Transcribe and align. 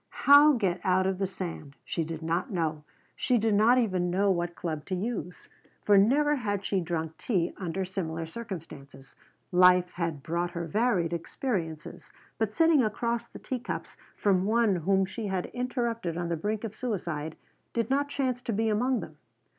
How 0.25 0.53
get 0.53 0.81
out 0.83 1.05
of 1.05 1.19
the 1.19 1.27
sand? 1.27 1.75
She 1.85 2.03
did 2.03 2.23
not 2.23 2.49
know. 2.49 2.83
She 3.15 3.37
did 3.37 3.53
not 3.53 3.77
even 3.77 4.09
know 4.09 4.31
what 4.31 4.55
club 4.55 4.83
to 4.85 4.95
use. 4.95 5.47
For 5.83 5.95
never 5.95 6.37
had 6.37 6.65
she 6.65 6.79
drunk 6.81 7.19
tea 7.19 7.53
under 7.57 7.85
similar 7.85 8.25
circumstances. 8.25 9.15
Life 9.51 9.91
had 9.91 10.23
brought 10.23 10.49
her 10.53 10.65
varied 10.65 11.13
experiences, 11.13 12.09
but 12.39 12.55
sitting 12.55 12.81
across 12.81 13.27
the 13.27 13.37
teacups 13.37 13.95
from 14.17 14.43
one 14.45 14.77
whom 14.77 15.05
she 15.05 15.27
had 15.27 15.51
interrupted 15.53 16.17
on 16.17 16.29
the 16.29 16.35
brink 16.35 16.63
of 16.63 16.73
suicide 16.73 17.35
did 17.71 17.91
not 17.91 18.09
chance 18.09 18.41
to 18.41 18.51
be 18.53 18.69
among 18.69 19.01
them. 19.01 19.17